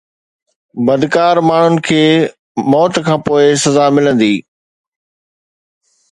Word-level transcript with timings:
بدڪار 0.85 1.35
ماڻهن 1.49 1.73
کي 1.87 1.99
موت 2.71 2.93
کان 3.05 3.19
پوءِ 3.25 3.45
سزا 3.63 3.85
ملندي 3.95 4.33